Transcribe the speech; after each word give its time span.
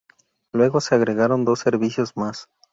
Luego 0.51 0.81
se 0.81 0.95
agregaron 0.95 1.45
dos 1.45 1.59
servicios 1.59 2.17
más. 2.17 2.49